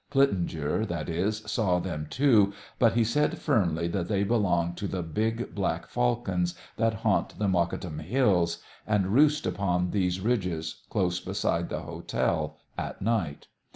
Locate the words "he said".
2.93-3.37